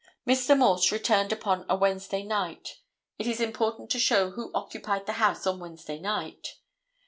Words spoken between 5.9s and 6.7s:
night.